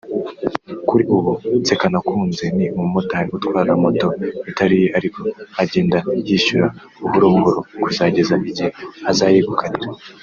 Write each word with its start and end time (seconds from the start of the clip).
Kuri 0.87 1.03
ubu 1.15 1.31
Nsekanukunze 1.61 2.45
ni 2.55 2.65
umumotari 2.77 3.29
utwara 3.37 3.71
moto 3.83 4.07
itariye 4.51 4.87
ariko 4.97 5.19
agenda 5.63 5.97
yishyura 6.27 6.67
buhoro 7.01 7.25
buhoro 7.33 7.59
kuzageza 7.83 8.33
igihe 8.49 8.69
azayegukanira 9.11 9.89